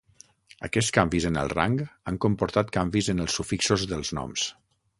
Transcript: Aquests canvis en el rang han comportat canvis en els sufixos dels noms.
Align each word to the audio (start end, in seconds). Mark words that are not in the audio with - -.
Aquests 0.67 0.93
canvis 0.97 1.27
en 1.29 1.35
el 1.41 1.51
rang 1.53 1.75
han 2.13 2.17
comportat 2.25 2.73
canvis 2.81 3.13
en 3.15 3.25
els 3.27 3.39
sufixos 3.41 3.87
dels 3.93 4.13
noms. 4.21 4.47